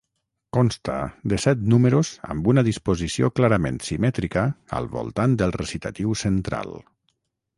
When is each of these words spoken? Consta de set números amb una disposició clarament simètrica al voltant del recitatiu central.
Consta 0.55 0.93
de 1.33 1.37
set 1.43 1.59
números 1.73 2.13
amb 2.35 2.49
una 2.53 2.63
disposició 2.69 3.29
clarament 3.41 3.77
simètrica 3.89 4.45
al 4.79 4.89
voltant 4.97 5.35
del 5.43 5.53
recitatiu 5.61 6.19
central. 6.23 6.75